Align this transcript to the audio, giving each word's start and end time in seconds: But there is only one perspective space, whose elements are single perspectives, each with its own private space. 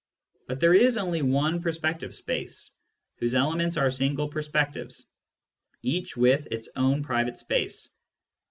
But 0.47 0.59
there 0.59 0.73
is 0.73 0.97
only 0.97 1.21
one 1.21 1.61
perspective 1.61 2.15
space, 2.15 2.75
whose 3.17 3.35
elements 3.35 3.77
are 3.77 3.91
single 3.91 4.27
perspectives, 4.29 5.07
each 5.83 6.17
with 6.17 6.47
its 6.49 6.69
own 6.75 7.03
private 7.03 7.37
space. 7.37 7.87